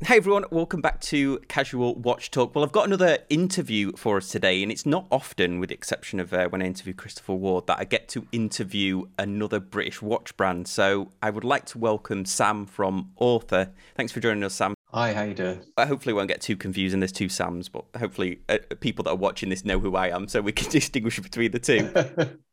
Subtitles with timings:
[0.00, 2.54] Hey everyone, welcome back to Casual Watch Talk.
[2.54, 6.20] Well, I've got another interview for us today, and it's not often, with the exception
[6.20, 10.36] of uh, when I interview Christopher Ward, that I get to interview another British watch
[10.36, 10.68] brand.
[10.68, 13.72] So I would like to welcome Sam from Author.
[13.96, 14.72] Thanks for joining us, Sam.
[14.92, 15.64] Hi, how you doing?
[15.76, 17.00] I hopefully won't get too confusing.
[17.00, 20.28] There's two Sams, but hopefully uh, people that are watching this know who I am,
[20.28, 22.38] so we can distinguish between the two.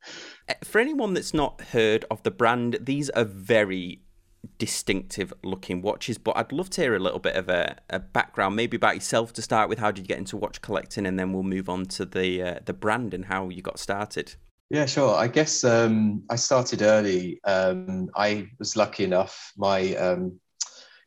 [0.48, 4.04] Uh, for anyone that's not heard of the brand, these are very
[4.57, 6.18] distinctive looking watches.
[6.18, 9.34] But I'd love to hear a little bit of a, a, background, maybe about yourself
[9.34, 9.80] to start with.
[9.80, 12.59] How did you get into watch collecting, and then we'll move on to the uh,
[12.66, 14.36] the brand and how you got started.
[14.70, 15.16] Yeah, sure.
[15.16, 17.39] I guess um, I started early.
[17.44, 19.53] Um, I was lucky enough.
[19.58, 20.39] My um,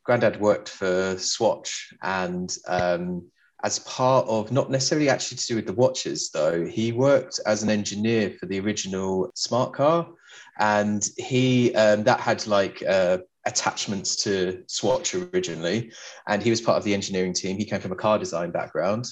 [0.05, 3.27] granddad worked for Swatch, and um,
[3.65, 7.63] as part of not necessarily actually to do with the watches, though, he worked as
[7.63, 10.09] an engineer for the original smart car,
[10.59, 15.93] and he um, that had like uh, attachments to Swatch originally,
[16.27, 17.57] and he was part of the engineering team.
[17.57, 19.07] He came from a car design background,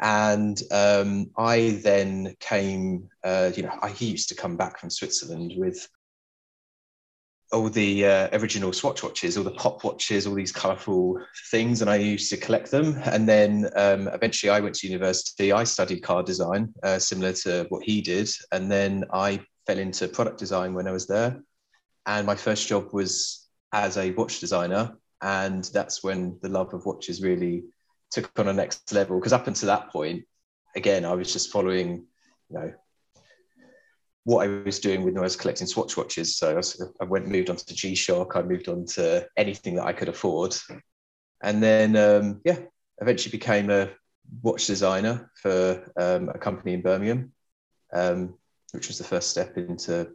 [0.00, 3.08] and um, I then came.
[3.24, 5.88] Uh, you know, I, he used to come back from Switzerland with
[7.50, 11.18] all the uh, original Swatch watches, all the pop watches, all these colourful
[11.50, 13.00] things, and I used to collect them.
[13.04, 15.52] And then um, eventually, I went to university.
[15.52, 20.08] I studied car design, uh, similar to what he did, and then I fell into
[20.08, 21.42] product design when I was there.
[22.06, 26.86] And my first job was as a watch designer, and that's when the love of
[26.86, 27.64] watches really
[28.10, 29.18] took on a next level.
[29.18, 30.24] Because up until that point,
[30.74, 32.06] again, I was just following,
[32.48, 32.72] you know,
[34.24, 36.36] what I was doing when I was collecting Swatch watches.
[36.38, 38.36] So I, was, I went moved on to G Shock.
[38.36, 40.56] I moved on to anything that I could afford,
[41.42, 42.58] and then um, yeah,
[43.02, 43.90] eventually became a
[44.42, 47.32] watch designer for um, a company in Birmingham,
[47.92, 48.37] um,
[48.72, 50.08] which was the first step into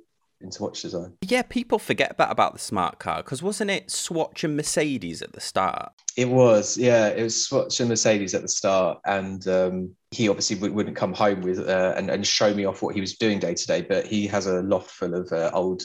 [0.43, 1.13] into watch design.
[1.21, 5.31] Yeah, people forget that about the smart car because wasn't it Swatch and Mercedes at
[5.33, 5.93] the start?
[6.17, 10.57] It was, yeah, it was Swatch and Mercedes at the start, and um, he obviously
[10.57, 13.39] w- wouldn't come home with uh, and, and show me off what he was doing
[13.39, 15.83] day to day, but he has a loft full of uh, old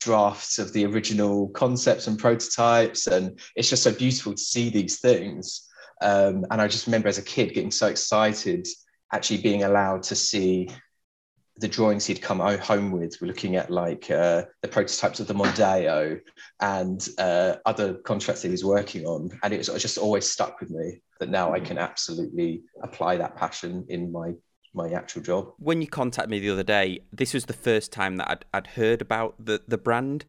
[0.00, 5.00] drafts of the original concepts and prototypes, and it's just so beautiful to see these
[5.00, 5.68] things.
[6.00, 8.66] Um, and I just remember as a kid getting so excited
[9.12, 10.68] actually being allowed to see
[11.58, 15.34] the drawings he'd come home with were looking at like uh, the prototypes of the
[15.34, 16.20] Mondeo
[16.60, 19.30] and uh, other contracts he was working on.
[19.42, 23.36] And it was just always stuck with me that now I can absolutely apply that
[23.36, 24.32] passion in my
[24.74, 25.52] my actual job.
[25.58, 28.66] When you contacted me the other day, this was the first time that I'd, I'd
[28.68, 30.26] heard about the, the brand.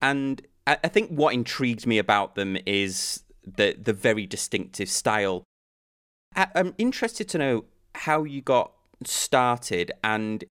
[0.00, 5.44] And I, I think what intrigues me about them is the, the very distinctive style.
[6.34, 7.64] I, I'm interested to know
[7.94, 8.72] how you got
[9.04, 10.44] started and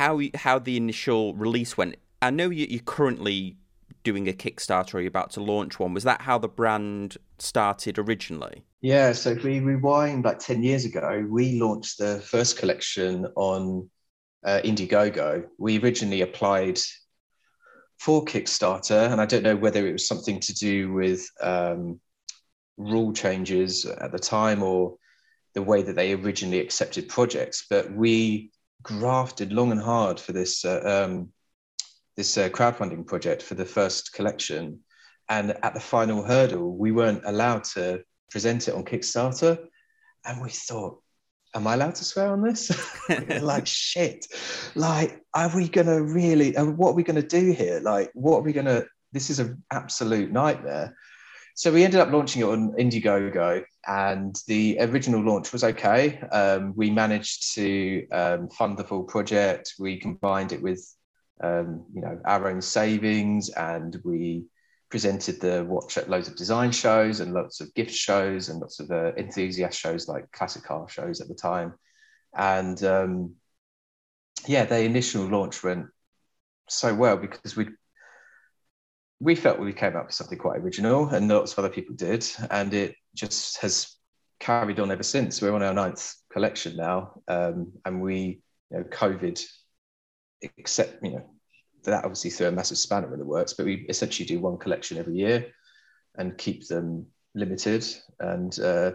[0.00, 1.96] how how the initial release went.
[2.22, 3.58] I know you're currently
[4.02, 5.92] doing a Kickstarter or you're about to launch one.
[5.92, 8.64] Was that how the brand started originally?
[8.80, 13.90] Yeah, so if we rewind like 10 years ago, we launched the first collection on
[14.42, 15.44] uh, Indiegogo.
[15.58, 16.78] We originally applied
[17.98, 22.00] for Kickstarter, and I don't know whether it was something to do with um,
[22.78, 24.96] rule changes at the time or
[25.52, 28.50] the way that they originally accepted projects, but we
[28.82, 31.30] grafted long and hard for this uh, um,
[32.16, 34.80] this uh, crowdfunding project for the first collection,
[35.28, 39.58] and at the final hurdle, we weren't allowed to present it on Kickstarter,
[40.24, 41.00] and we thought,
[41.54, 42.70] "Am I allowed to swear on this?"
[43.40, 44.26] like shit,
[44.74, 46.56] like are we gonna really?
[46.56, 47.80] Uh, what are we gonna do here?
[47.80, 48.84] Like, what are we gonna?
[49.12, 50.96] This is an absolute nightmare.
[51.54, 56.20] So we ended up launching it on Indiegogo, and the original launch was okay.
[56.32, 59.74] Um, we managed to um, fund the full project.
[59.78, 60.82] We combined it with,
[61.42, 64.46] um, you know, our own savings, and we
[64.90, 68.80] presented the watch at loads of design shows and lots of gift shows and lots
[68.80, 71.74] of uh, enthusiast shows like classic car shows at the time.
[72.36, 73.34] And um,
[74.46, 75.86] yeah, the initial launch went
[76.68, 77.68] so well because we
[79.20, 82.26] we felt we came up with something quite original, and lots of other people did,
[82.50, 83.94] and it just has
[84.40, 85.42] carried on ever since.
[85.42, 88.40] We're on our ninth collection now, um, and we,
[88.70, 89.44] you know, COVID,
[90.56, 91.30] except you know,
[91.84, 93.52] that obviously threw a massive spanner in the works.
[93.52, 95.52] But we essentially do one collection every year,
[96.16, 97.86] and keep them limited,
[98.18, 98.92] and uh,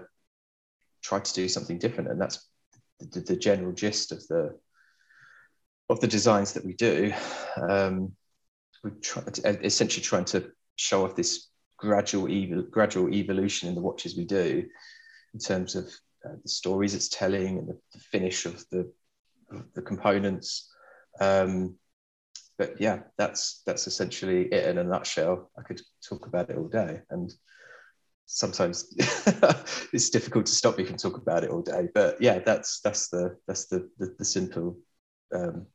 [1.04, 2.10] try to do something different.
[2.10, 2.50] And that's
[3.00, 4.58] the, the, general gist of the
[5.88, 7.14] of the designs that we do.
[7.58, 8.14] Um,
[8.86, 9.24] we're try,
[9.64, 12.28] essentially trying to show off this gradual
[12.70, 14.64] gradual evolution in the watches we do
[15.34, 15.86] in terms of
[16.26, 18.92] uh, the stories it's telling and the, the finish of the
[19.52, 20.72] of the components
[21.20, 21.76] um,
[22.58, 26.68] but yeah that's that's essentially it in a nutshell i could talk about it all
[26.68, 27.34] day and
[28.26, 28.94] sometimes
[29.94, 31.88] it's difficult to stop me from talking about it all day.
[31.94, 34.78] But yeah, that's that's the that's the the, the simple
[35.34, 35.68] um,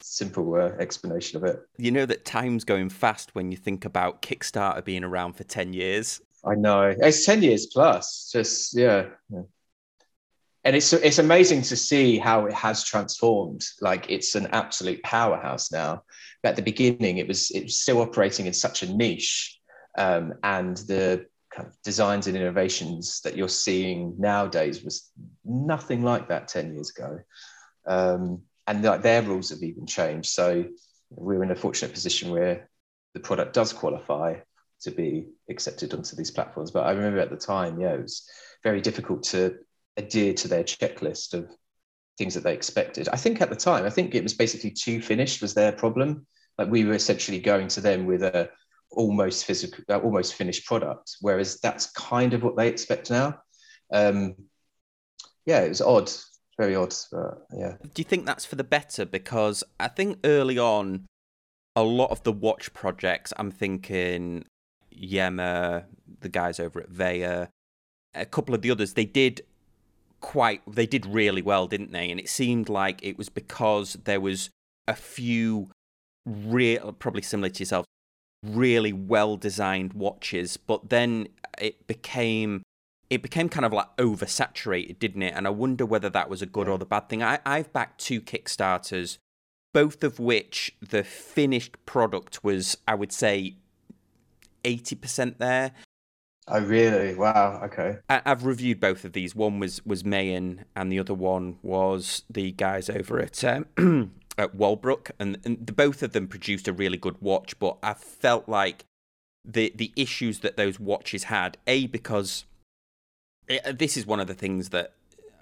[0.00, 1.60] simple uh, explanation of it.
[1.78, 5.72] You know that time's going fast when you think about Kickstarter being around for ten
[5.72, 6.20] years.
[6.44, 8.30] I know it's ten years plus.
[8.32, 9.06] Just yeah.
[9.30, 9.42] yeah.
[10.64, 13.64] And it's it's amazing to see how it has transformed.
[13.80, 16.02] Like it's an absolute powerhouse now.
[16.42, 19.58] But at the beginning, it was it was still operating in such a niche,
[19.96, 21.26] um, and the
[21.56, 25.10] kind of designs and innovations that you're seeing nowadays was
[25.44, 27.18] nothing like that 10 years ago.
[27.86, 30.30] Um, and like their rules have even changed.
[30.30, 30.64] So
[31.10, 32.68] we're in a fortunate position where
[33.14, 34.36] the product does qualify
[34.82, 36.70] to be accepted onto these platforms.
[36.70, 38.28] But I remember at the time, yeah, it was
[38.62, 39.58] very difficult to
[39.96, 41.50] adhere to their checklist of
[42.18, 43.08] things that they expected.
[43.08, 46.26] I think at the time, I think it was basically too finished was their problem.
[46.58, 48.50] Like we were essentially going to them with a
[48.90, 51.16] almost physical, almost finished product.
[51.20, 53.38] Whereas that's kind of what they expect now.
[53.92, 54.34] Um,
[55.44, 56.10] yeah, it was odd,
[56.58, 56.94] very odd.
[57.10, 57.76] But yeah.
[57.82, 59.04] Do you think that's for the better?
[59.04, 61.06] Because I think early on,
[61.74, 64.44] a lot of the watch projects, I'm thinking
[64.94, 65.84] Yema,
[66.20, 67.50] the guys over at Veja,
[68.14, 69.42] a couple of the others, they did
[70.20, 72.10] quite, they did really well, didn't they?
[72.10, 74.48] And it seemed like it was because there was
[74.88, 75.68] a few
[76.24, 77.84] real, probably similar to yourself,
[78.42, 82.62] really well designed watches, but then it became
[83.10, 85.34] it became kind of like oversaturated, didn't it?
[85.36, 87.22] And I wonder whether that was a good or the bad thing.
[87.22, 89.18] I, I've backed two Kickstarters,
[89.72, 93.56] both of which the finished product was, I would say,
[94.64, 95.72] eighty percent there.
[96.48, 97.14] Oh really?
[97.14, 97.60] Wow.
[97.64, 97.98] Okay.
[98.08, 99.34] I, have reviewed both of these.
[99.34, 103.66] One was was Mayen, and the other one was the guys over at um,
[104.38, 107.58] at Walbrook, and, and the, both of them produced a really good watch.
[107.58, 108.84] But I felt like
[109.44, 112.44] the the issues that those watches had, a because
[113.48, 114.94] it, uh, this is one of the things that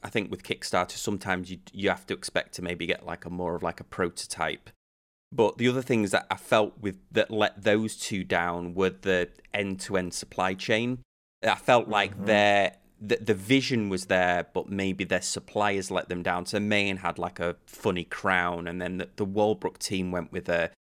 [0.03, 3.31] I think with Kickstarter sometimes you you have to expect to maybe get like a
[3.31, 4.71] more of like a prototype.
[5.33, 9.31] But the other things that I felt with that let those two down were the
[9.53, 10.99] end to end supply chain.
[11.43, 12.27] I felt like mm-hmm.
[12.27, 16.47] their the, the vision was there, but maybe their suppliers let them down.
[16.47, 20.49] So Mayen had like a funny crown, and then the, the Walbrook team went with
[20.49, 20.71] a,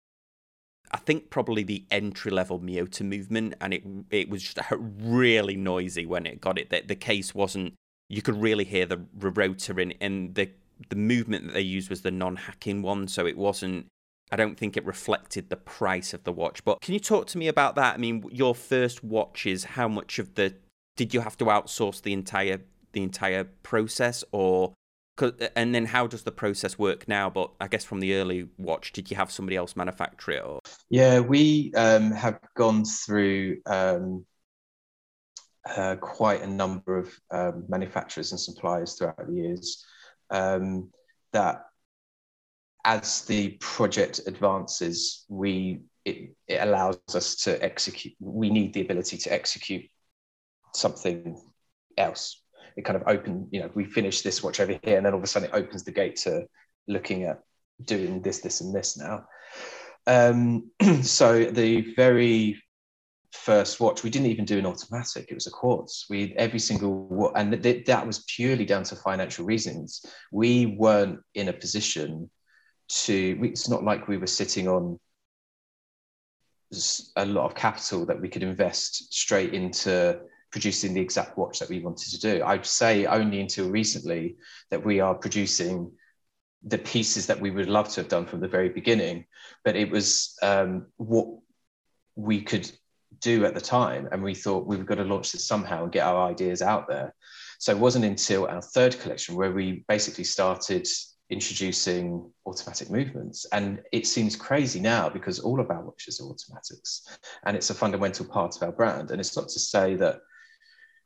[0.90, 6.06] I think probably the entry level Miyota movement, and it it was just really noisy
[6.06, 6.70] when it got it.
[6.70, 7.74] The, the case wasn't.
[8.08, 10.50] You could really hear the rotor in, and the
[10.88, 13.86] the movement that they used was the non hacking one, so it wasn't.
[14.32, 16.64] I don't think it reflected the price of the watch.
[16.64, 17.94] But can you talk to me about that?
[17.94, 20.54] I mean, your first watches, how much of the
[20.96, 22.60] did you have to outsource the entire
[22.92, 24.72] the entire process or
[25.56, 28.92] and then how does the process work now but i guess from the early watch
[28.92, 34.24] did you have somebody else manufacture it or yeah we um, have gone through um,
[35.76, 39.84] uh, quite a number of um, manufacturers and suppliers throughout the years
[40.30, 40.90] um,
[41.32, 41.66] that
[42.84, 49.16] as the project advances we it, it allows us to execute we need the ability
[49.16, 49.84] to execute
[50.74, 51.40] something
[51.96, 52.42] else.
[52.76, 55.18] It kind of opened, you know, we finish this watch over here, and then all
[55.18, 56.46] of a sudden it opens the gate to
[56.88, 57.40] looking at
[57.84, 59.24] doing this, this, and this now.
[60.06, 60.70] Um,
[61.02, 62.60] so the very
[63.32, 66.06] first watch, we didn't even do an automatic; it was a quartz.
[66.08, 70.04] We every single and th- that was purely down to financial reasons.
[70.32, 72.30] We weren't in a position
[72.88, 73.34] to.
[73.40, 74.98] We, it's not like we were sitting on
[77.16, 80.20] a lot of capital that we could invest straight into
[80.54, 82.44] producing the exact watch that we wanted to do.
[82.44, 84.36] I'd say only until recently
[84.70, 85.90] that we are producing
[86.62, 89.24] the pieces that we would love to have done from the very beginning,
[89.64, 91.26] but it was um, what
[92.14, 92.70] we could
[93.18, 94.08] do at the time.
[94.12, 96.86] And we thought we were going to launch this somehow and get our ideas out
[96.86, 97.12] there.
[97.58, 100.86] So it wasn't until our third collection where we basically started
[101.30, 103.44] introducing automatic movements.
[103.50, 107.08] And it seems crazy now because all of our watches are automatics
[107.44, 109.10] and it's a fundamental part of our brand.
[109.10, 110.20] And it's not to say that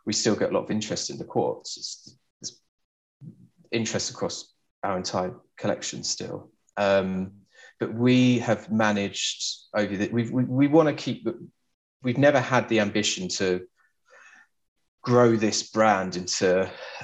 [0.08, 1.76] we still get a lot of interest in the quartz.
[1.76, 2.62] It's, it's
[3.70, 6.50] interest across our entire collection still.
[6.78, 7.32] Um,
[7.78, 11.28] but we have managed over the, we we want to keep,
[12.02, 13.66] we've never had the ambition to
[15.02, 16.62] grow this brand into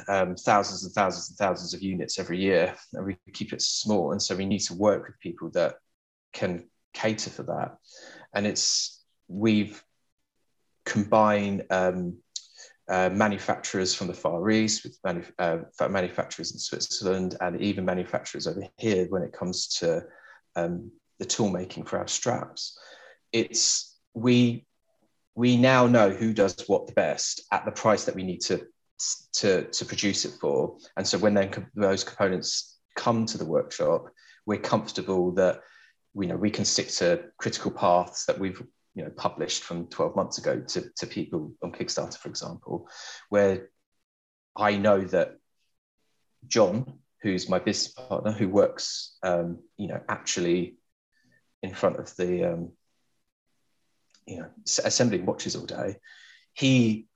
[0.08, 2.74] um, thousands and thousands and thousands of units every year.
[2.94, 4.12] And we keep it small.
[4.12, 5.74] And so we need to work with people that
[6.32, 7.76] can cater for that.
[8.34, 9.84] And it's, we've
[10.86, 12.16] combined um,
[12.88, 18.46] uh, manufacturers from the Far East, with manu- uh, manufacturers in Switzerland, and even manufacturers
[18.46, 20.02] over here when it comes to
[20.56, 22.78] um, the tool making for our straps.
[23.32, 24.66] It's we
[25.34, 28.66] we now know who does what the best at the price that we need to
[29.32, 30.76] to to produce it for.
[30.96, 34.06] And so when then those components come to the workshop,
[34.46, 35.60] we're comfortable that
[36.12, 38.62] we know we can stick to critical paths that we've
[38.94, 42.88] you know published from 12 months ago to, to people on Kickstarter, for example,
[43.28, 43.68] where
[44.56, 45.36] I know that
[46.46, 50.76] John, who's my business partner, who works um, you know actually
[51.62, 52.72] in front of the um,
[54.26, 55.96] you know assembling watches all day,
[56.52, 57.06] he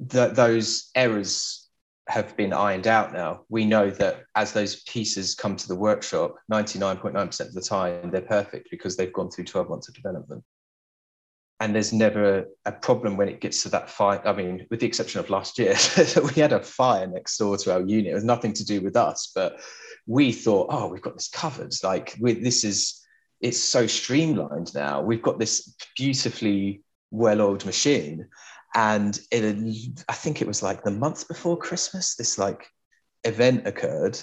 [0.00, 1.63] that those errors
[2.08, 3.42] have been ironed out now.
[3.48, 8.20] We know that as those pieces come to the workshop, 99.9% of the time they're
[8.20, 10.44] perfect because they've gone through 12 months of development.
[11.60, 14.20] And there's never a problem when it gets to that fire.
[14.26, 15.76] I mean, with the exception of last year,
[16.22, 18.12] we had a fire next door to our unit.
[18.12, 19.60] It was nothing to do with us, but
[20.06, 21.72] we thought, oh, we've got this covered.
[21.82, 23.00] Like, this is,
[23.40, 25.00] it's so streamlined now.
[25.00, 28.26] We've got this beautifully well oiled machine
[28.74, 32.66] and it, I think it was like the month before Christmas, this like
[33.22, 34.18] event occurred,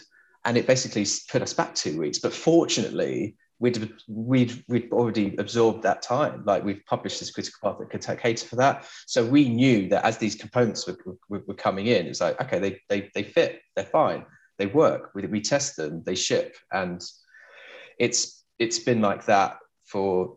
[0.45, 2.19] and it basically put us back two weeks.
[2.19, 6.43] But fortunately, we'd we'd we'd already absorbed that time.
[6.45, 8.85] Like we've published this critical path that could take cater for that.
[9.07, 10.97] So we knew that as these components were,
[11.29, 14.25] were, were coming in, it's like okay, they they they fit, they're fine,
[14.57, 15.11] they work.
[15.15, 17.01] We, we test them, they ship, and
[17.97, 20.35] it's it's been like that for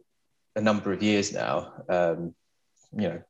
[0.55, 1.73] a number of years now.
[1.89, 2.35] Um,
[2.97, 3.23] you know,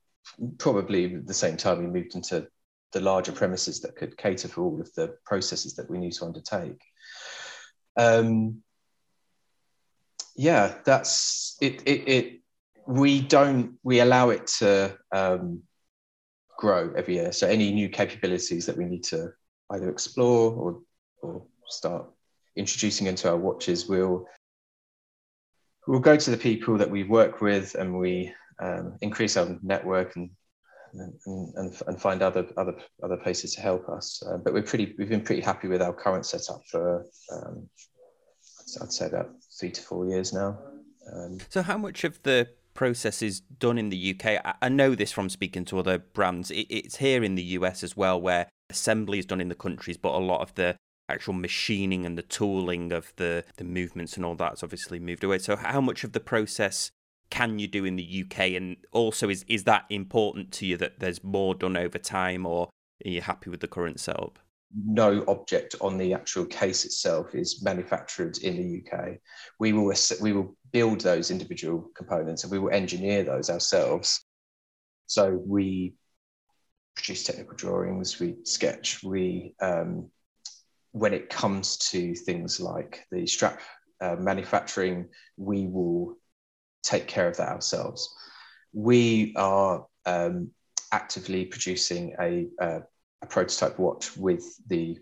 [0.57, 2.47] probably the same time we moved into
[2.91, 6.25] the larger premises that could cater for all of the processes that we need to
[6.25, 6.81] undertake.
[7.97, 8.61] Um,
[10.35, 12.41] yeah, that's it, it, it.
[12.87, 15.63] We don't, we allow it to um,
[16.57, 17.31] grow every year.
[17.31, 19.31] So any new capabilities that we need to
[19.71, 20.81] either explore or,
[21.21, 22.05] or start
[22.55, 24.27] introducing into our watches, we'll,
[25.87, 30.15] we'll go to the people that we work with and we um, increase our network
[30.15, 30.29] and,
[31.25, 34.23] and, and, find other other other places to help us.
[34.25, 37.67] Uh, but we're pretty we've been pretty happy with our current setup for um,
[38.81, 40.57] I'd say about three to four years now.
[41.13, 44.55] Um, so how much of the process is done in the UK?
[44.61, 46.51] I know this from speaking to other brands.
[46.51, 49.97] It, it's here in the US as well, where assembly is done in the countries,
[49.97, 50.75] but a lot of the
[51.07, 55.37] actual machining and the tooling of the the movements and all that's obviously moved away.
[55.37, 56.91] So how much of the process
[57.29, 58.51] can you do in the UK?
[58.51, 62.69] And also, is is that important to you that there's more done over time, or
[63.05, 64.39] are you happy with the current setup?
[64.85, 69.17] No object on the actual case itself is manufactured in the UK.
[69.59, 74.25] We will we will build those individual components and we will engineer those ourselves.
[75.07, 75.93] So we
[76.95, 80.09] produce technical drawings, we sketch, we um,
[80.91, 83.59] when it comes to things like the strap
[84.01, 86.17] uh, manufacturing, we will
[86.85, 88.13] take care of that ourselves.
[88.73, 90.51] We are um,
[90.91, 92.81] actively producing a, a,
[93.21, 94.97] a, prototype watch with the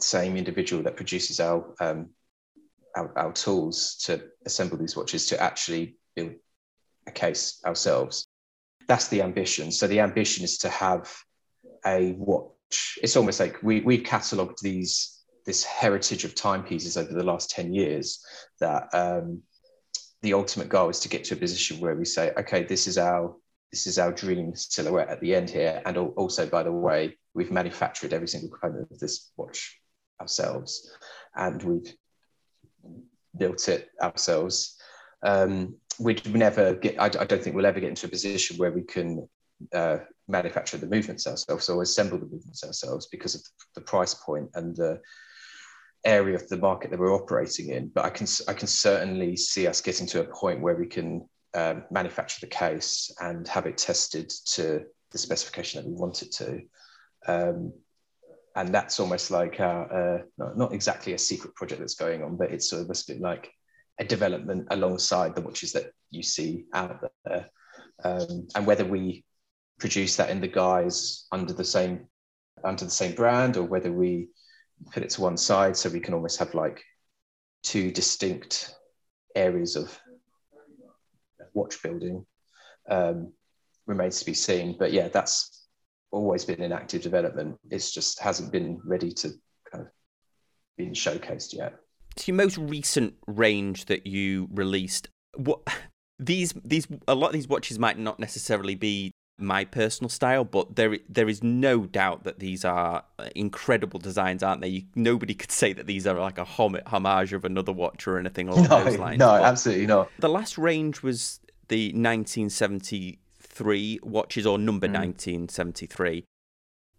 [0.00, 2.10] same individual that produces our, um,
[2.96, 6.32] our, our tools to assemble these watches to actually build
[7.06, 8.26] a case ourselves.
[8.86, 9.70] That's the ambition.
[9.70, 11.12] So the ambition is to have
[11.84, 12.98] a watch.
[13.02, 15.14] It's almost like we, we've catalogued these
[15.48, 18.22] this heritage of timepieces over the last 10 years
[18.60, 19.42] that um,
[20.22, 22.98] the ultimate goal is to get to a position where we say, okay, this is
[22.98, 23.34] our
[23.70, 25.82] this is our dream silhouette at the end here.
[25.84, 29.78] And also, by the way, we've manufactured every single component of this watch
[30.20, 30.90] ourselves,
[31.36, 31.94] and we've
[33.36, 34.76] built it ourselves.
[35.22, 36.98] Um, we'd never get.
[36.98, 39.28] I, I, don't think we'll ever get into a position where we can
[39.74, 39.98] uh,
[40.28, 43.42] manufacture the movements ourselves or assemble the movements ourselves because of
[43.74, 45.00] the price point and the
[46.04, 49.66] area of the market that we're operating in, but I can I can certainly see
[49.66, 53.78] us getting to a point where we can um, manufacture the case and have it
[53.78, 56.60] tested to the specification that we want it to.
[57.26, 57.72] Um,
[58.54, 62.50] and that's almost like uh, not, not, exactly a secret project that's going on, but
[62.50, 63.52] it's sort of a bit like
[63.98, 67.50] a development alongside the watches that you see out there.
[68.02, 69.24] Um, and whether we
[69.78, 72.06] produce that in the guise under the same
[72.64, 74.28] under the same brand or whether we
[74.92, 76.82] put it to one side so we can almost have like
[77.62, 78.74] two distinct
[79.34, 79.98] areas of
[81.54, 82.24] watch building
[82.88, 83.32] um,
[83.86, 84.76] remains to be seen.
[84.78, 85.66] But yeah, that's
[86.10, 87.58] always been in active development.
[87.70, 89.30] It's just hasn't been ready to
[89.70, 89.90] kind of
[90.76, 91.74] been showcased yet.
[92.16, 95.08] It's your most recent range that you released.
[95.36, 95.60] What
[96.18, 100.74] these these a lot of these watches might not necessarily be my personal style, but
[100.76, 103.04] there there is no doubt that these are
[103.36, 104.68] incredible designs, aren't they?
[104.68, 108.18] You, nobody could say that these are like a hom- homage of another watch or
[108.18, 109.18] anything along no, those lines.
[109.20, 110.10] No, but absolutely not.
[110.18, 114.94] The last range was the 1973 watches or number Mm.
[114.94, 116.24] 1973.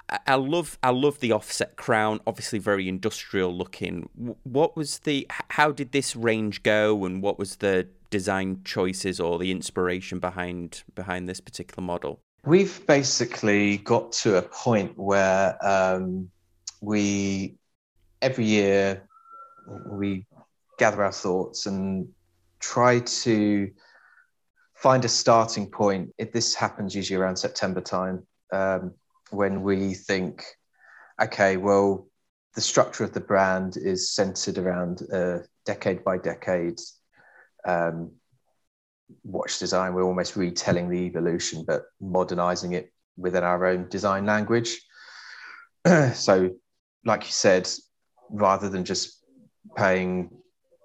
[0.09, 4.09] I- I love I love the offset crown, obviously very industrial looking.
[4.43, 9.37] What was the how did this range go and what was the design choices or
[9.37, 12.19] the inspiration behind behind this particular model?
[12.45, 16.29] We've basically got to a point where um,
[16.81, 17.57] we
[18.21, 19.07] every year
[19.85, 20.25] we
[20.77, 22.07] gather our thoughts and
[22.59, 23.71] try to
[24.73, 26.13] find a starting point.
[26.17, 28.93] If this happens usually around September time, um,
[29.31, 30.43] when we think,
[31.21, 32.07] okay, well,
[32.55, 36.79] the structure of the brand is centered around uh, decade by decade
[37.65, 38.11] um,
[39.23, 39.93] watch design.
[39.93, 44.79] We're almost retelling the evolution, but modernizing it within our own design language.
[46.13, 46.51] so,
[47.05, 47.69] like you said,
[48.29, 49.23] rather than just
[49.75, 50.29] paying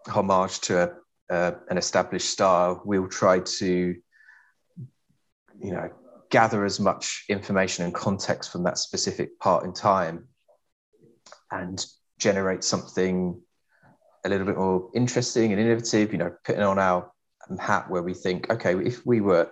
[0.09, 0.83] homage to
[1.31, 3.95] a, uh, an established style, we'll try to,
[5.61, 5.91] you know,
[6.31, 10.27] gather as much information and context from that specific part in time
[11.51, 11.87] and
[12.19, 13.41] generate something
[14.25, 17.11] a little bit more interesting and innovative, you know, putting on our
[17.61, 19.51] hat where we think, okay, if we were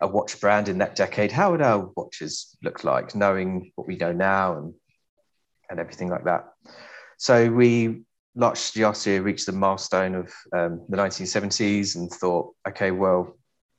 [0.00, 3.96] a watch brand in that decade, how would our watches look like, knowing what we
[3.96, 4.74] know now and
[5.68, 6.44] and everything like that.
[7.18, 8.02] So we
[8.34, 13.36] launched year reached the milestone of um, the 1970s and thought, okay, well,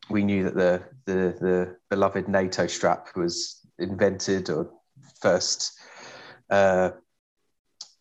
[0.10, 4.72] we knew that the the, the beloved NATO strap was invented or
[5.22, 5.79] first
[6.50, 6.91] uh,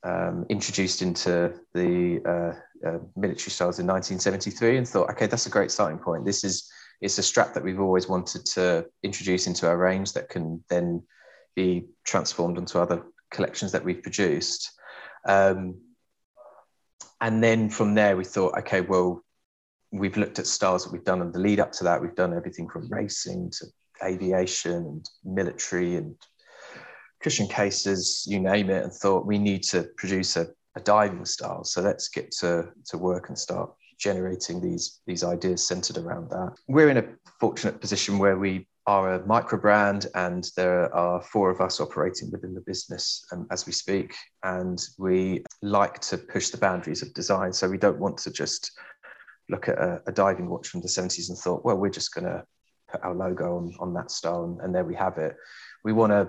[0.03, 5.51] um, introduced into the uh, uh, military styles in 1973 and thought, okay, that's a
[5.51, 6.25] great starting point.
[6.25, 10.29] This is it's a strap that we've always wanted to introduce into our range that
[10.29, 11.03] can then
[11.55, 14.73] be transformed into other collections that we've produced.
[15.27, 15.81] Um,
[17.21, 19.23] and then from there, we thought, okay, well,
[19.93, 22.01] we've looked at styles that we've done in the lead up to that.
[22.01, 23.67] We've done everything from racing to
[24.05, 26.15] aviation and military and
[27.23, 31.65] cushion cases, you name it, and thought we need to produce a, a diving style.
[31.65, 36.55] So let's get to, to work and start generating these these ideas centered around that.
[36.69, 37.05] We're in a
[37.41, 42.31] fortunate position where we are a micro brand and there are four of us operating
[42.31, 47.13] within the business um, as we speak and we like to push the boundaries of
[47.13, 48.79] design so we don't want to just
[49.49, 52.27] look at a, a diving watch from the 70s and thought well we're just going
[52.27, 52.45] to
[52.89, 55.35] put our logo on, on that style and, there we have it
[55.83, 56.29] we want to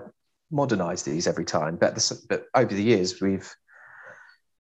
[0.50, 3.54] modernize these every time but, but over the years we've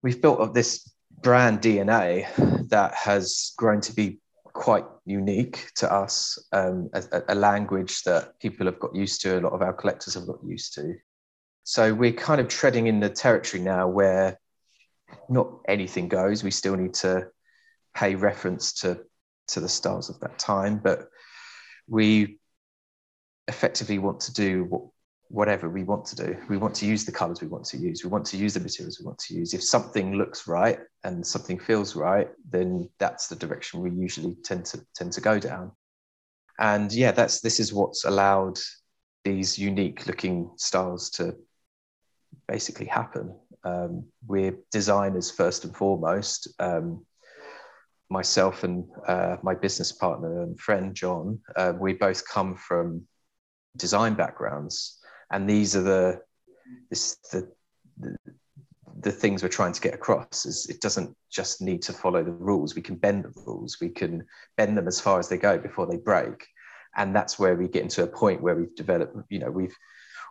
[0.06, 0.88] we've built up this
[1.20, 2.28] brand DNA
[2.68, 4.20] that has grown to be
[4.52, 9.40] quite unique to us, um, a, a, language that people have got used to, a
[9.40, 10.94] lot of our collectors have got used to.
[11.64, 14.38] So we're kind of treading in the territory now where
[15.28, 16.44] not anything goes.
[16.44, 17.26] We still need to
[17.92, 19.00] pay reference to,
[19.48, 21.08] to the styles of that time, but
[21.88, 22.38] we
[23.48, 24.84] effectively want to do what
[25.28, 26.36] whatever we want to do.
[26.48, 28.04] We want to use the colors we want to use.
[28.04, 29.54] We want to use the materials we want to use.
[29.54, 34.66] If something looks right and something feels right, then that's the direction we usually tend
[34.66, 35.72] to tend to go down.
[36.58, 38.58] And yeah, that's this is what's allowed
[39.24, 41.34] these unique looking styles to
[42.46, 43.34] basically happen.
[43.64, 46.48] Um, we're designers first and foremost.
[46.60, 47.04] Um,
[48.08, 53.02] myself and uh, my business partner and friend John, uh, we both come from
[53.76, 56.20] design backgrounds and these are the
[56.90, 57.50] this the,
[57.98, 58.16] the
[59.00, 62.30] the things we're trying to get across is it doesn't just need to follow the
[62.30, 62.74] rules.
[62.74, 63.78] We can bend the rules.
[63.80, 64.24] We can
[64.56, 66.46] bend them as far as they go before they break.
[66.96, 69.76] And that's where we get into a point where we've developed you know we've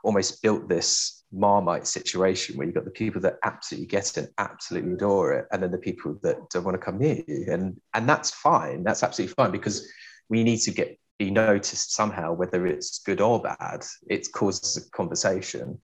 [0.03, 4.93] almost built this marmite situation where you've got the people that absolutely get it absolutely
[4.93, 7.45] adore it and then the people that don't want to come near you.
[7.49, 8.83] And and that's fine.
[8.83, 9.87] That's absolutely fine because
[10.29, 13.85] we need to get be noticed somehow, whether it's good or bad.
[14.07, 15.81] It causes a conversation.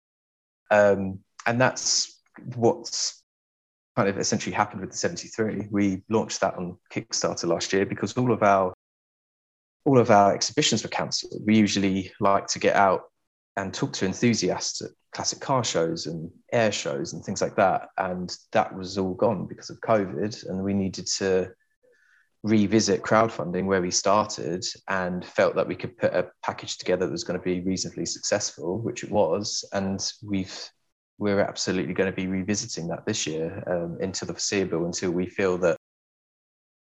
[0.71, 2.21] Um, and that's
[2.55, 3.23] what's
[3.95, 5.67] kind of essentially happened with the 73.
[5.71, 8.73] We launched that on Kickstarter last year because all of our
[9.85, 11.43] all of our exhibitions were cancelled.
[11.45, 13.03] We usually like to get out
[13.55, 17.89] and talk to enthusiasts at classic car shows and air shows and things like that.
[17.97, 20.49] And that was all gone because of COVID.
[20.49, 21.51] And we needed to
[22.45, 27.11] revisit crowdfunding where we started and felt that we could put a package together that
[27.11, 29.67] was going to be reasonably successful, which it was.
[29.73, 30.55] And we've
[31.17, 35.25] we're absolutely going to be revisiting that this year um, into the foreseeable until we
[35.25, 35.77] feel that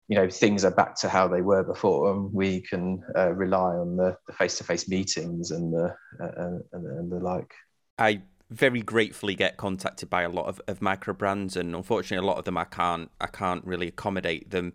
[0.08, 3.76] you know things are back to how they were before and we can uh, rely
[3.76, 7.54] on the, the face-to-face meetings and the uh, and, and the like
[8.00, 12.28] i very gratefully get contacted by a lot of, of micro brands and unfortunately a
[12.28, 14.74] lot of them i can't i can't really accommodate them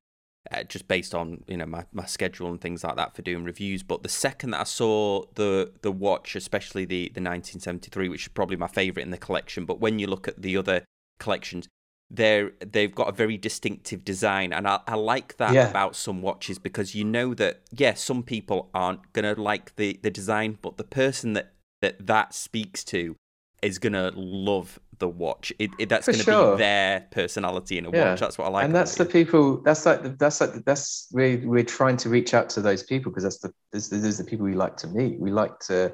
[0.52, 3.44] uh, just based on you know my, my schedule and things like that for doing
[3.44, 3.82] reviews.
[3.82, 8.28] But the second that I saw the the watch, especially the the 1973, which is
[8.28, 10.84] probably my favorite in the collection, but when you look at the other
[11.18, 11.68] collections,
[12.10, 15.68] they're they've got a very distinctive design, and I, I like that yeah.
[15.68, 20.10] about some watches because you know that yeah, some people aren't gonna like the the
[20.10, 23.16] design, but the person that that that speaks to
[23.62, 25.52] is gonna love the watch.
[25.58, 26.56] It, it that's going to sure.
[26.56, 28.10] be their personality in a yeah.
[28.10, 28.20] watch.
[28.20, 28.64] That's what I like.
[28.64, 29.62] And that's the people.
[29.62, 32.82] That's like the, that's like the, that's we we're trying to reach out to those
[32.82, 35.18] people because that's the this, those are the people we like to meet.
[35.18, 35.92] We like to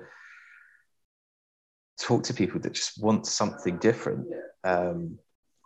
[2.01, 4.27] talk to people that just want something different.
[4.65, 5.19] Um,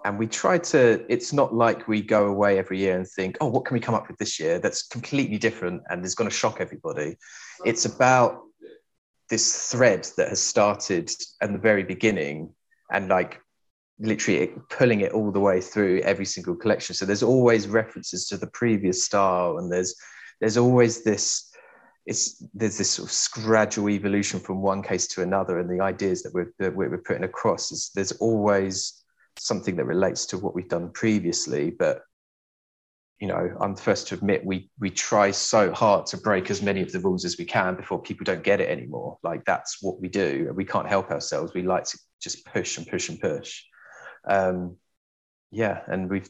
[0.05, 1.05] and we try to.
[1.09, 3.94] It's not like we go away every year and think, oh, what can we come
[3.94, 7.16] up with this year that's completely different and is going to shock everybody.
[7.64, 8.42] It's about
[9.29, 12.55] this thread that has started at the very beginning
[12.90, 13.40] and like
[13.99, 16.94] literally pulling it all the way through every single collection.
[16.94, 19.94] So there's always references to the previous style, and there's
[20.40, 21.51] there's always this
[22.07, 26.22] it's there's this sort of gradual evolution from one case to another, and the ideas
[26.22, 29.03] that we're that we're putting across is there's always
[29.38, 32.03] something that relates to what we've done previously, but
[33.20, 36.61] you know, I'm the first to admit we we try so hard to break as
[36.61, 39.18] many of the rules as we can before people don't get it anymore.
[39.22, 41.55] Like that's what we do, we can't help ourselves.
[41.55, 43.62] We like to just push and push and push.
[44.29, 44.76] Um,
[45.50, 46.29] yeah, and we've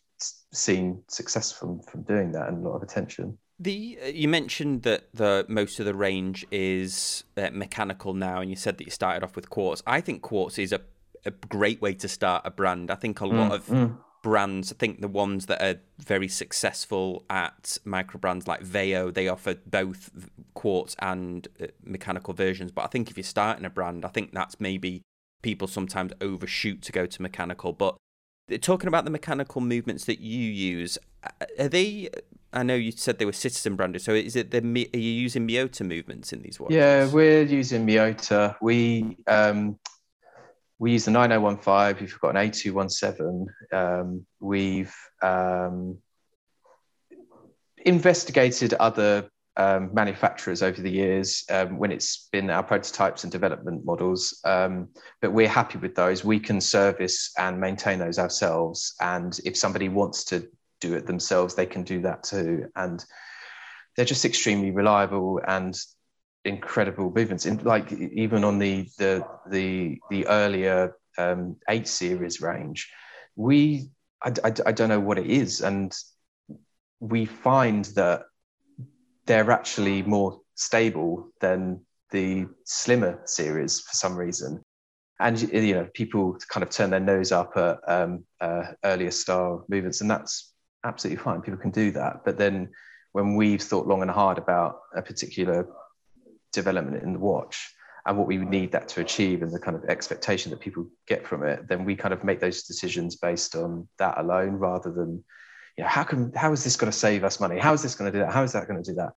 [0.52, 3.38] seen success from from doing that and a lot of attention.
[3.58, 8.48] The uh, you mentioned that the most of the range is uh, mechanical now, and
[8.48, 9.82] you said that you started off with quartz.
[9.86, 10.82] I think quartz is a
[11.24, 12.92] a great way to start a brand.
[12.92, 14.72] I think a lot mm, of mm brands.
[14.72, 19.54] I think the ones that are very successful at micro brands like Veo, they offer
[19.64, 20.10] both
[20.54, 22.72] quartz and uh, mechanical versions.
[22.72, 25.02] But I think if you're starting a brand, I think that's maybe
[25.42, 27.72] people sometimes overshoot to go to mechanical.
[27.72, 27.96] But
[28.52, 30.98] uh, talking about the mechanical movements that you use,
[31.60, 32.08] are they?
[32.52, 34.02] I know you said they were citizen branded.
[34.02, 36.74] So is it the are you using Miyota movements in these watches?
[36.74, 38.56] Yeah, we're using Miyota.
[38.60, 39.78] We um,
[40.78, 42.00] we use the 9015.
[42.00, 43.46] We've got an 8217.
[43.72, 45.98] Um, we've um,
[47.78, 53.86] investigated other um, manufacturers over the years um, when it's been our prototypes and development
[53.86, 54.88] models, um,
[55.22, 56.24] but we're happy with those.
[56.24, 58.94] We can service and maintain those ourselves.
[59.00, 60.46] And if somebody wants to
[60.80, 62.66] do it themselves, they can do that too.
[62.76, 63.02] And
[63.96, 65.74] they're just extremely reliable and
[66.46, 67.46] incredible movements.
[67.46, 72.90] In, like even on the the the the earlier um, eight series range,
[73.34, 73.90] we
[74.22, 75.94] I, I, I don't know what it is, and
[77.00, 78.22] we find that
[79.26, 81.80] they're actually more stable than
[82.10, 84.62] the slimmer series for some reason.
[85.18, 89.64] And you know, people kind of turn their nose up at um, uh, earlier style
[89.68, 90.52] movements, and that's
[90.84, 91.40] absolutely fine.
[91.40, 92.24] People can do that.
[92.24, 92.70] But then,
[93.12, 95.66] when we've thought long and hard about a particular
[96.56, 97.72] development in the watch
[98.06, 101.26] and what we need that to achieve and the kind of expectation that people get
[101.26, 105.24] from it, then we kind of make those decisions based on that alone rather than,
[105.76, 107.58] you know, how can how is this going to save us money?
[107.58, 108.32] How is this going to do that?
[108.32, 109.12] How is that going to do that?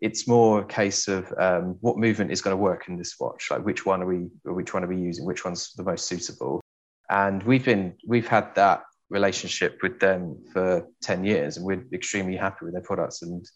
[0.00, 3.48] It's more a case of um, what movement is going to work in this watch.
[3.50, 5.24] Like which one are we which one are we using?
[5.24, 6.60] Which one's the most suitable?
[7.08, 12.36] And we've been we've had that relationship with them for 10 years and we're extremely
[12.36, 13.46] happy with their products and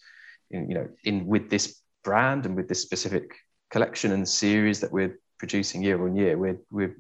[0.51, 3.35] you know in with this brand and with this specific
[3.71, 6.97] collection and series that we're producing year on year, we're we're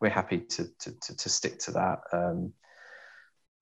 [0.00, 2.00] we're happy to to to, to stick to that.
[2.12, 2.52] Um,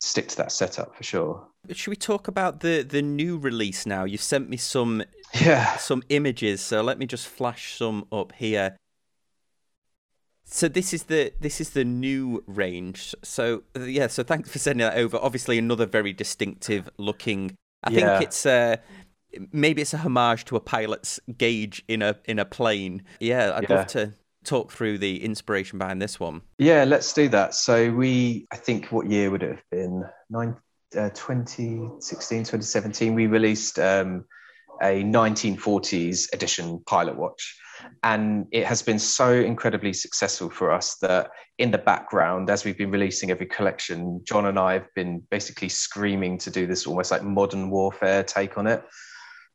[0.00, 1.46] stick to that setup for sure.
[1.72, 4.04] Should we talk about the the new release now?
[4.04, 5.02] You've sent me some
[5.34, 8.76] yeah some images, so let me just flash some up here.
[10.44, 13.14] So this is the this is the new range.
[13.22, 15.18] So yeah, so thanks for sending that over.
[15.20, 17.54] Obviously, another very distinctive looking.
[17.84, 18.18] I yeah.
[18.18, 18.76] think it's uh,
[19.52, 23.02] maybe it's a homage to a pilot's gauge in a in a plane.
[23.20, 23.76] Yeah, I'd yeah.
[23.76, 26.42] love to talk through the inspiration behind this one.
[26.58, 27.54] Yeah, let's do that.
[27.54, 30.04] So we, I think, what year would it have been?
[30.30, 30.56] Nine,
[30.96, 33.14] uh, 2016, 2017.
[33.14, 34.24] We released um,
[34.82, 37.56] a 1940s edition pilot watch.
[38.02, 42.78] And it has been so incredibly successful for us that in the background, as we've
[42.78, 47.10] been releasing every collection, John and I have been basically screaming to do this almost
[47.10, 48.82] like modern warfare take on it.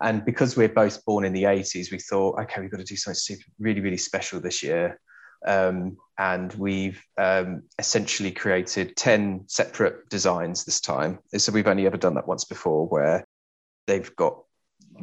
[0.04, 2.98] And because we're both born in the 80s, we thought, okay, we've got to do
[2.98, 5.00] something super, really, really special this year.
[5.48, 11.20] Um, and we've um, essentially created 10 separate designs this time.
[11.38, 13.26] So we've only ever done that once before where
[13.88, 14.38] they've got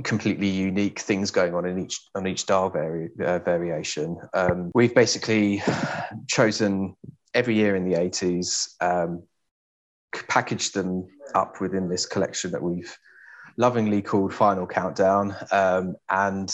[0.05, 4.17] completely unique things going on in each on each dial vari- uh, variation.
[4.35, 5.63] Um, we've basically
[6.29, 6.95] chosen
[7.35, 9.23] every year in the 80s, um,
[10.29, 12.97] packaged them up within this collection that we've
[13.61, 16.51] lovingly called Final Countdown, um, and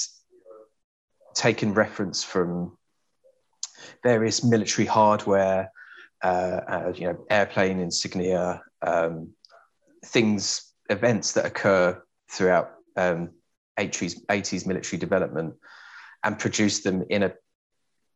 [1.34, 2.76] taken reference from
[4.02, 5.70] various military hardware,
[6.24, 9.30] uh, uh, you know, airplane insignia, um,
[10.04, 13.30] things, events that occur throughout um,
[13.78, 15.54] 80s, 80s military development,
[16.24, 17.32] and produced them in a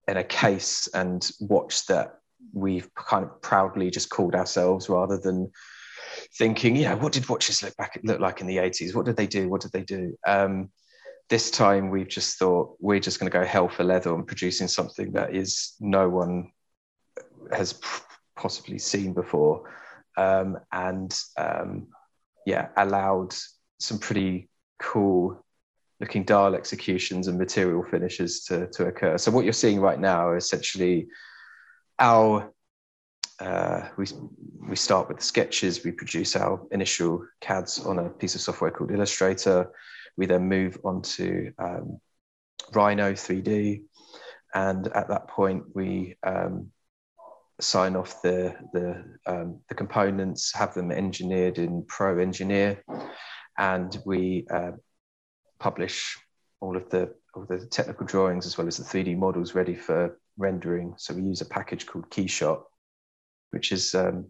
[0.09, 2.19] in a case and watch that
[2.53, 5.53] we've kind of proudly just called ourselves rather than
[6.37, 8.95] thinking, you know, what did watches look back look like in the 80s?
[8.95, 9.49] What did they do?
[9.49, 10.17] What did they do?
[10.27, 10.71] Um,
[11.29, 14.69] this time we've just thought we're just going to go hell for leather on producing
[14.69, 16.51] something that is no one
[17.53, 17.81] has
[18.37, 19.71] possibly seen before,
[20.17, 21.89] um, and um,
[22.47, 23.35] yeah, allowed
[23.79, 25.45] some pretty cool
[26.01, 29.19] looking dial executions and material finishes to, to occur.
[29.19, 31.09] So what you're seeing right now essentially
[31.99, 32.53] our
[33.41, 34.07] uh, we,
[34.69, 38.71] we start with the sketches, we produce our initial CADs on a piece of software
[38.71, 39.71] called Illustrator.
[40.17, 42.01] We then move on to um,
[42.73, 43.83] Rhino 3D.
[44.55, 46.71] And at that point, we um,
[47.61, 52.83] sign off the, the, um, the components, have them engineered in Pro Engineer,
[53.59, 54.73] and we uh,
[55.59, 56.19] publish
[56.61, 60.19] all of the all the technical drawings as well as the 3D models ready for
[60.37, 60.95] rendering.
[60.99, 62.63] So we use a package called Keyshot,
[63.51, 64.27] which is um,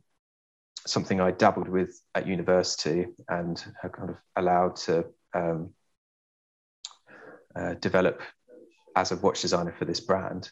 [0.87, 5.71] something I dabbled with at university and have kind of allowed to um,
[7.55, 8.23] uh, develop
[8.97, 10.51] as a watch designer for this brand.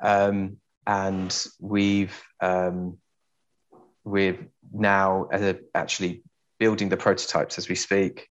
[0.00, 2.98] Um, and we've um,
[4.04, 6.22] we're now uh, actually
[6.58, 8.28] building the prototypes as we speak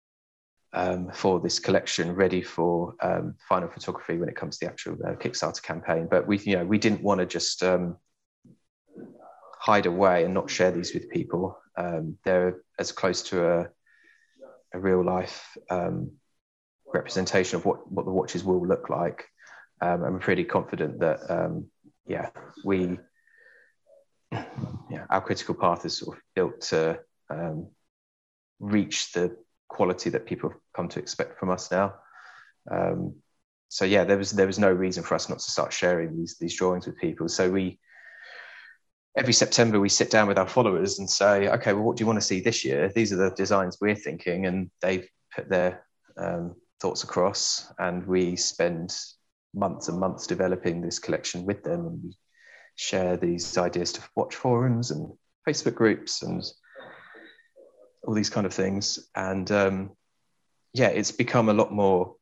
[0.72, 4.96] um, for this collection, ready for um, final photography when it comes to the actual
[5.04, 6.06] uh, Kickstarter campaign.
[6.10, 7.96] But we, you know, we didn't want to just um,
[9.64, 11.56] hide away and not share these with people.
[11.76, 13.68] Um, they're as close to a,
[14.74, 16.12] a real life um,
[16.92, 19.24] representation of what, what the watches will look like.
[19.80, 21.18] Um, I'm pretty confident that,
[22.06, 22.28] yeah,
[22.62, 22.98] we,
[24.30, 27.00] yeah, our critical path is sort of built to
[28.60, 29.36] reach the
[29.68, 31.94] quality that people have come to expect from us now.
[32.70, 33.14] Um,
[33.68, 36.36] so yeah, there was there was no reason for us not to start sharing these
[36.38, 37.28] these drawings with people.
[37.28, 37.78] So we
[39.16, 42.06] every September we sit down with our followers and say, okay, well, what do you
[42.06, 42.90] want to see this year?
[42.94, 45.84] These are the designs we're thinking, and they put their
[46.16, 48.94] um, thoughts across, and we spend
[49.54, 52.16] months and months developing this collection with them, and we
[52.76, 55.12] share these ideas to watch forums and
[55.48, 56.42] Facebook groups and
[58.02, 59.08] all these kind of things.
[59.14, 59.90] And um,
[60.72, 62.16] yeah, it's become a lot more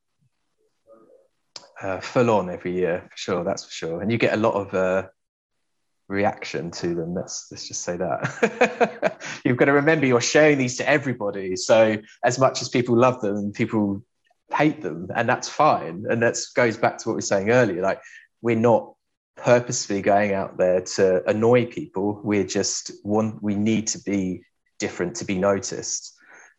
[1.81, 3.45] uh, full on every year, for sure.
[3.45, 4.03] That's for sure.
[4.03, 5.09] And you get a lot of uh,
[6.13, 7.15] reaction to them.
[7.15, 9.21] Let's let's just say that.
[9.45, 11.57] You've got to remember you're sharing these to everybody.
[11.57, 14.05] So as much as people love them, people
[14.55, 16.05] hate them, and that's fine.
[16.09, 17.83] And that goes back to what we were saying earlier.
[17.83, 18.01] Like
[18.43, 18.95] we're not
[19.37, 22.21] purposefully going out there to annoy people.
[22.23, 23.39] We're just one.
[23.41, 24.43] We need to be
[24.79, 26.15] different to be noticed.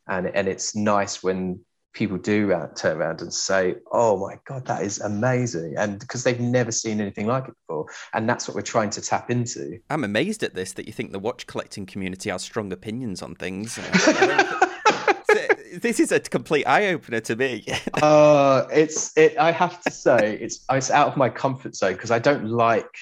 [0.07, 1.61] And, and it's nice when
[1.93, 6.39] people do turn around and say, "Oh my God, that is amazing!" and because they've
[6.39, 9.79] never seen anything like it before, and that's what we're trying to tap into.
[9.89, 13.35] I'm amazed at this that you think the watch collecting community has strong opinions on
[13.35, 13.75] things.
[15.81, 17.65] this is a complete eye opener to me.
[18.01, 19.37] uh, it's it.
[19.37, 22.95] I have to say, it's it's out of my comfort zone because I don't like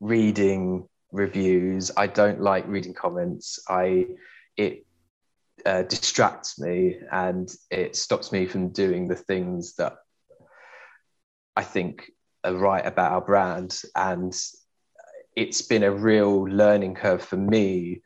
[0.00, 1.90] reading reviews.
[1.96, 3.60] I don't like reading comments.
[3.68, 4.06] I
[4.56, 4.84] it
[5.66, 9.96] uh, distracts me and it stops me from doing the things that
[11.56, 12.10] I think
[12.44, 13.80] are right about our brand.
[13.94, 14.34] And
[15.36, 18.02] it's been a real learning curve for me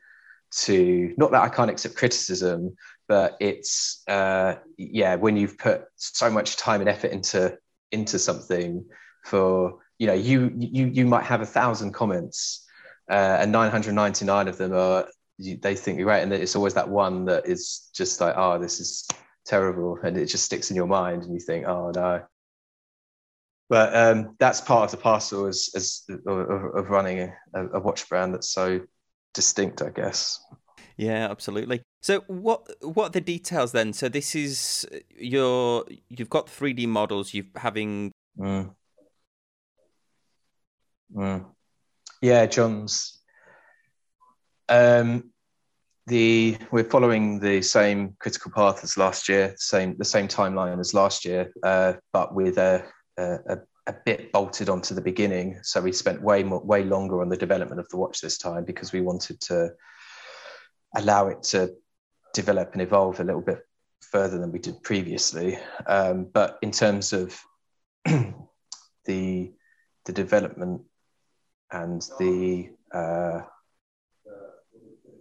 [0.49, 2.75] to not that I can't accept criticism,
[3.07, 7.57] but it's uh, yeah when you've put so much time and effort into
[7.91, 8.85] into something
[9.25, 12.65] for you know you you you might have a thousand comments
[13.09, 15.07] uh, and 999 of them are
[15.37, 18.59] you, they think you're right, and it's always that one that is just like, oh,
[18.59, 19.07] this is
[19.45, 22.23] terrible, and it just sticks in your mind, and you think, oh no.
[23.69, 28.07] But um, that's part of the parcel as, as of, of running a, a watch
[28.07, 28.79] brand that's so
[29.33, 30.39] distinct, I guess.
[30.95, 31.83] Yeah, absolutely.
[32.01, 33.93] So what what are the details then?
[33.93, 38.73] So this is your you've got 3D models, you've having mm.
[41.15, 41.45] Mm.
[42.21, 43.16] Yeah, John's
[44.69, 45.31] um,
[46.07, 50.93] the we're following the same critical path as last year, same the same timeline as
[50.93, 52.85] last year, uh, but with a,
[53.17, 55.59] a, a bit bolted onto the beginning.
[55.63, 58.63] So we spent way more, way longer on the development of the watch this time
[58.63, 59.71] because we wanted to
[60.95, 61.73] allow it to
[62.33, 63.59] develop and evolve a little bit
[64.01, 65.57] further than we did previously.
[65.85, 67.37] Um, but in terms of
[68.05, 69.53] the
[70.05, 70.83] the development
[71.69, 73.41] and the uh,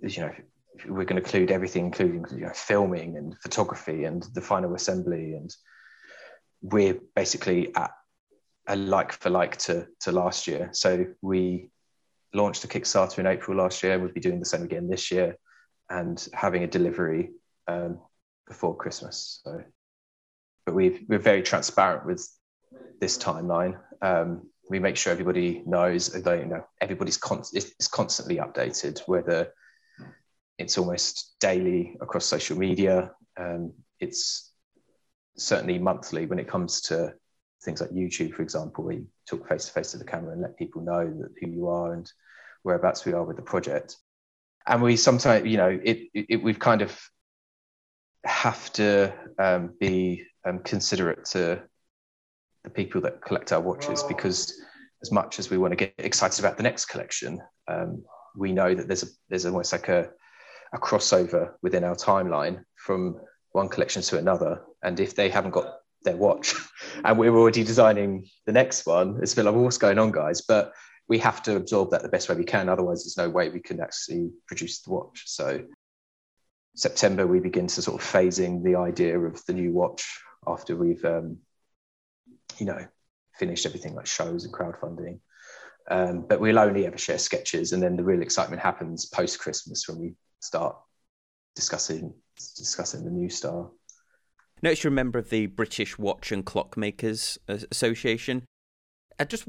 [0.03, 0.33] you know
[0.87, 5.35] we're going to include everything, including you know, filming and photography and the final assembly,
[5.35, 5.55] and
[6.63, 7.91] we're basically at
[8.69, 10.71] a like for like to to last year.
[10.73, 11.71] So we
[12.35, 13.99] launched a Kickstarter in April last year.
[13.99, 15.37] We'll be doing the same again this year,
[15.89, 17.31] and having a delivery
[17.69, 17.99] um,
[18.47, 19.41] before Christmas.
[19.45, 19.63] So,
[20.65, 22.29] but we we're very transparent with
[23.01, 23.79] this timeline.
[24.03, 29.53] Um, we make sure everybody knows you know everybody's con- is constantly updated, whether
[30.59, 33.13] it's almost daily across social media.
[33.39, 34.53] Um, it's
[35.37, 37.15] certainly monthly when it comes to
[37.63, 40.43] things like YouTube, for example, where you talk face to face to the camera and
[40.43, 42.11] let people know that who you are and
[42.63, 43.97] whereabouts we are with the project.
[44.67, 46.99] And we sometimes, you know, it, it we've kind of
[48.25, 51.63] have to um, be um, considerate to
[52.65, 54.61] the people that collect our watches because
[55.03, 58.03] as much as we want to get excited about the next collection, um,
[58.37, 60.11] we know that there's a there's almost like a
[60.73, 63.21] a crossover within our timeline from
[63.53, 64.63] one collection to another.
[64.83, 66.55] And if they haven't got their watch
[67.05, 70.13] and we're already designing the next one, it's a bit like, well, what's going on,
[70.13, 70.43] guys?
[70.43, 70.73] But
[71.09, 72.69] we have to absorb that the best way we can.
[72.69, 75.23] Otherwise, there's no way we can actually produce the watch.
[75.27, 75.63] So,
[76.75, 81.05] September, we begin to sort of phasing the idea of the new watch after we've,
[81.05, 81.39] um,
[82.59, 82.87] you know,
[83.39, 85.21] finished everything like shows and crowdfunding.
[85.89, 89.89] Um, but we'll only ever share sketches, and then the real excitement happens post Christmas
[89.89, 90.77] when we start
[91.55, 92.15] discussing
[92.57, 93.71] discussing the new star.
[94.63, 98.45] Notice you're a member of the British Watch and Clockmakers Association.
[99.19, 99.45] I'm just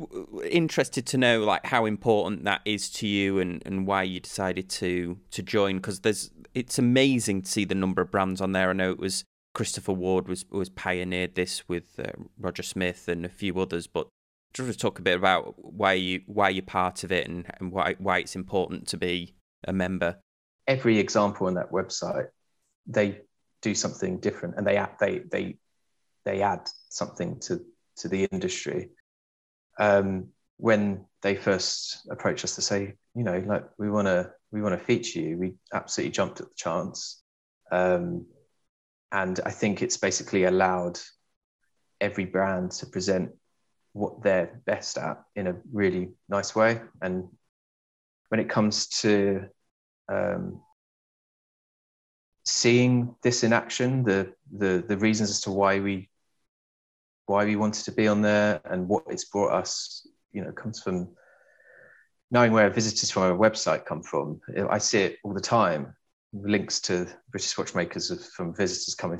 [0.45, 4.69] interested to know like how important that is to you and, and why you decided
[4.69, 8.69] to to join because there's it's amazing to see the number of brands on there.
[8.69, 13.25] I know it was Christopher Ward was was pioneered this with uh, Roger Smith and
[13.25, 14.07] a few others, but
[14.53, 17.71] just to talk a bit about why you why you're part of it and, and
[17.71, 19.35] why why it's important to be
[19.67, 20.17] a member
[20.67, 22.27] every example on that website,
[22.85, 23.21] they
[23.61, 25.57] do something different and they add, they they
[26.25, 27.61] they add something to
[27.97, 28.89] to the industry.
[29.79, 34.61] Um, when they first approached us to say, you know, like we want to we
[34.61, 37.21] want to feature you, we absolutely jumped at the chance.
[37.71, 38.25] Um,
[39.11, 40.99] and I think it's basically allowed
[42.01, 43.31] every brand to present
[43.93, 46.81] what they're best at in a really nice way.
[47.01, 47.27] And
[48.29, 49.47] when it comes to
[50.09, 50.61] um,
[52.45, 56.09] seeing this in action, the, the the reasons as to why we
[57.25, 60.81] why we wanted to be on there and what it's brought us, you know, comes
[60.81, 61.09] from
[62.31, 64.39] knowing where visitors from our website come from.
[64.69, 65.93] I see it all the time.
[66.33, 69.19] Links to British watchmakers from visitors coming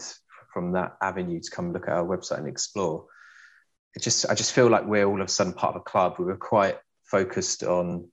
[0.54, 3.06] from that avenue to come look at our website and explore.
[3.94, 6.16] It just I just feel like we're all of a sudden part of a club.
[6.18, 8.10] We were quite focused on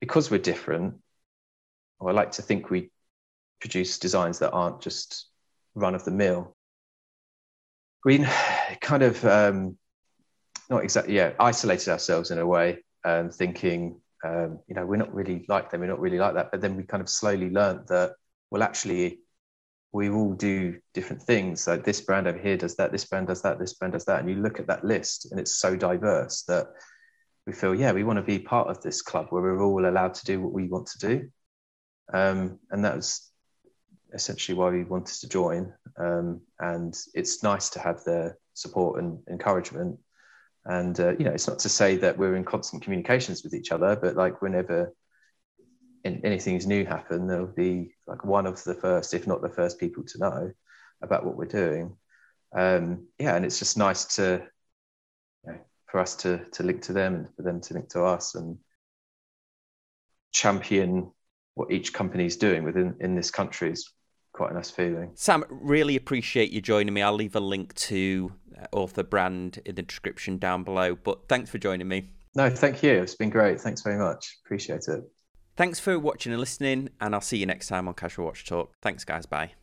[0.00, 0.94] because we're different
[1.98, 2.90] or I like to think we
[3.60, 5.28] produce designs that aren't just
[5.74, 6.56] run of the mill.
[8.04, 8.26] We
[8.80, 9.78] kind of um,
[10.70, 15.14] not exactly yeah isolated ourselves in a way, um, thinking um, you know we're not
[15.14, 16.50] really like them, we're not really like that.
[16.50, 18.14] But then we kind of slowly learned that
[18.50, 19.20] well actually
[19.92, 21.66] we all do different things.
[21.66, 24.20] Like this brand over here does that, this brand does that, this brand does that,
[24.20, 26.68] and you look at that list and it's so diverse that
[27.48, 30.12] we feel yeah we want to be part of this club where we're all allowed
[30.12, 31.28] to do what we want to do
[32.12, 33.30] um, and that was
[34.14, 35.72] essentially why we wanted to join.
[35.96, 39.98] Um, and it's nice to have their support and encouragement.
[40.64, 43.72] And uh, you know, it's not to say that we're in constant communications with each
[43.72, 44.92] other, but like whenever
[46.04, 50.04] anything new happen, there'll be like one of the first, if not the first, people
[50.04, 50.52] to know
[51.02, 51.96] about what we're doing.
[52.54, 54.42] Um, yeah, and it's just nice to
[55.44, 58.04] you know, for us to to link to them and for them to link to
[58.04, 58.58] us and
[60.32, 61.12] champion
[61.58, 63.90] what each company is doing within in this country is
[64.32, 65.10] quite a nice feeling.
[65.14, 67.02] Sam, really appreciate you joining me.
[67.02, 70.94] I'll leave a link to uh, author brand in the description down below.
[70.94, 72.10] But thanks for joining me.
[72.36, 72.92] No, thank you.
[72.92, 73.60] It's been great.
[73.60, 74.38] Thanks very much.
[74.44, 75.02] Appreciate it.
[75.56, 78.74] Thanks for watching and listening, and I'll see you next time on Casual Watch Talk.
[78.80, 79.26] Thanks, guys.
[79.26, 79.57] Bye.